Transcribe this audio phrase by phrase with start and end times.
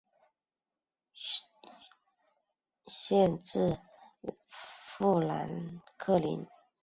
[2.87, 3.77] 县治
[4.97, 6.47] 富兰克林。